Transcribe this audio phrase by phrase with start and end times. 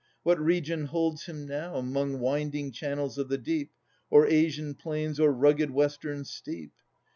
[0.23, 3.69] What region holds him now, 'Mong winding channels of the deep,
[4.09, 6.71] Or Asian plains, or rugged Western steep?